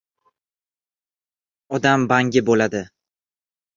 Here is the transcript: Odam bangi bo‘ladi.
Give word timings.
Odam 1.79 2.07
bangi 2.13 2.45
bo‘ladi. 2.49 2.83